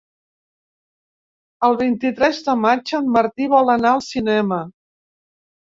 El 1.69 1.77
vint-i-tres 1.83 2.41
de 2.49 2.57
maig 2.65 2.97
en 3.01 3.15
Martí 3.19 3.53
vol 3.55 3.73
anar 3.79 3.95
al 3.99 4.05
cinema. 4.11 4.65